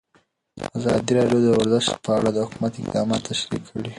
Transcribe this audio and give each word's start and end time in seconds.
ازادي 0.77 1.11
راډیو 1.17 1.39
د 1.43 1.47
ورزش 1.55 1.85
په 2.05 2.11
اړه 2.17 2.29
د 2.33 2.37
حکومت 2.45 2.73
اقدامات 2.81 3.21
تشریح 3.29 3.61
کړي. 3.69 3.89